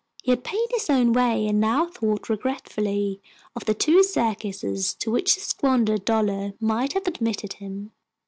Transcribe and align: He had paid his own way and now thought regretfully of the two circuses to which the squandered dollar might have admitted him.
He 0.23 0.31
had 0.31 0.43
paid 0.43 0.65
his 0.71 0.89
own 0.89 1.13
way 1.13 1.45
and 1.47 1.59
now 1.61 1.85
thought 1.85 2.27
regretfully 2.27 3.21
of 3.55 3.65
the 3.65 3.75
two 3.75 4.01
circuses 4.01 4.95
to 4.95 5.11
which 5.11 5.35
the 5.35 5.41
squandered 5.41 6.05
dollar 6.05 6.53
might 6.59 6.93
have 6.93 7.05
admitted 7.05 7.53
him. 7.53 7.91